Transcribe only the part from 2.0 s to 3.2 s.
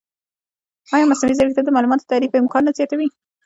تحریف امکان نه زیاتوي؟